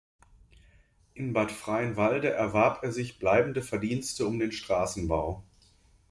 [1.13, 5.43] In Bad Freienwalde erwarb er sich bleibende Verdienste um den Straßenbau.